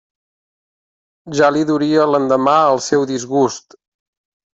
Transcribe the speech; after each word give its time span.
Ja 1.39 1.49
li 1.57 1.61
duria 1.71 2.07
l'endemà 2.13 2.55
el 2.71 2.81
seu 2.87 3.05
disgust. 3.13 3.77